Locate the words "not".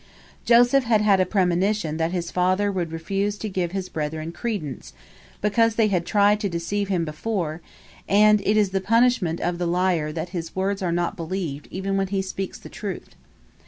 10.91-11.15